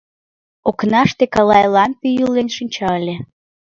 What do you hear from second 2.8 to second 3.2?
ыле.